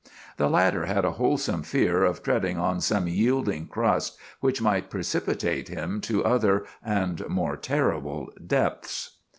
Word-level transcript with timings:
The 0.37 0.49
latter 0.49 0.87
had 0.87 1.05
a 1.05 1.11
wholesome 1.11 1.61
fear 1.61 2.03
of 2.05 2.23
treading 2.23 2.57
on 2.57 2.81
some 2.81 3.07
yielding 3.07 3.67
crust 3.67 4.17
which 4.39 4.59
might 4.59 4.89
precipitate 4.89 5.67
him 5.67 6.01
to 6.01 6.25
other 6.25 6.65
and 6.83 7.29
more 7.29 7.55
terrible 7.55 8.31
depths. 8.47 9.17